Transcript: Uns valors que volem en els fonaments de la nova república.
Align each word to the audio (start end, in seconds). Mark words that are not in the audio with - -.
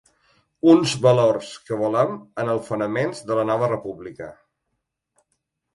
Uns 0.71 0.93
valors 1.03 1.51
que 1.67 1.77
volem 1.83 2.15
en 2.45 2.49
els 2.55 2.67
fonaments 2.73 3.23
de 3.29 3.39
la 3.43 3.45
nova 3.53 3.73
república. 3.77 4.33